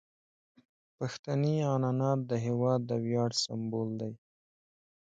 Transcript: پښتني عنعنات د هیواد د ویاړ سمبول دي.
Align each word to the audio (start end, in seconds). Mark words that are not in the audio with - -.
پښتني 0.97 1.55
عنعنات 1.71 2.19
د 2.31 2.31
هیواد 2.45 2.79
د 2.89 2.91
ویاړ 3.05 3.29
سمبول 3.43 3.89
دي. 4.01 4.11